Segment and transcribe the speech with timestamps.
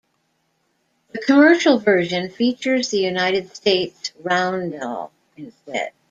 [1.11, 5.91] The commercial version features the United States roundel instead.